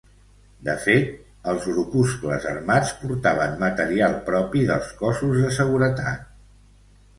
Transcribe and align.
De 0.69 0.73
fet, 0.85 1.11
els 1.53 1.67
grupuscles 1.73 2.47
armats 2.53 2.95
portaven 3.03 3.55
material 3.65 4.17
propi 4.33 4.65
dels 4.73 4.91
cossos 5.05 5.39
de 5.45 5.55
seguretat. 5.61 6.29